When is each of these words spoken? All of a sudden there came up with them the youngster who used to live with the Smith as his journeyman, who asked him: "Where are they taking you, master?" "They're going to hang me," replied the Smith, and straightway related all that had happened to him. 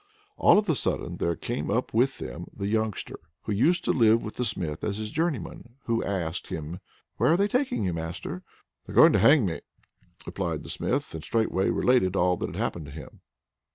All 0.35 0.57
of 0.57 0.67
a 0.67 0.73
sudden 0.73 1.17
there 1.17 1.35
came 1.35 1.69
up 1.69 1.93
with 1.93 2.17
them 2.17 2.47
the 2.51 2.65
youngster 2.65 3.19
who 3.43 3.51
used 3.53 3.85
to 3.85 3.91
live 3.93 4.23
with 4.23 4.37
the 4.37 4.45
Smith 4.45 4.83
as 4.83 4.97
his 4.97 5.11
journeyman, 5.11 5.75
who 5.83 6.03
asked 6.03 6.47
him: 6.47 6.79
"Where 7.17 7.31
are 7.33 7.37
they 7.37 7.47
taking 7.47 7.83
you, 7.83 7.93
master?" 7.93 8.41
"They're 8.87 8.95
going 8.95 9.13
to 9.13 9.19
hang 9.19 9.45
me," 9.45 9.61
replied 10.25 10.63
the 10.63 10.69
Smith, 10.69 11.13
and 11.13 11.23
straightway 11.23 11.69
related 11.69 12.15
all 12.15 12.35
that 12.37 12.47
had 12.49 12.55
happened 12.55 12.87
to 12.87 12.91
him. 12.93 13.21